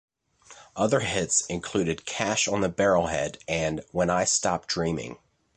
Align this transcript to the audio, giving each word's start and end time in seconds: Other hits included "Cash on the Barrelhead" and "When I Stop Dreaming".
Other 0.75 1.01
hits 1.01 1.45
included 1.45 2.07
"Cash 2.07 2.47
on 2.47 2.61
the 2.61 2.71
Barrelhead" 2.71 3.37
and 3.47 3.83
"When 3.91 4.09
I 4.09 4.23
Stop 4.23 4.65
Dreaming". 4.65 5.19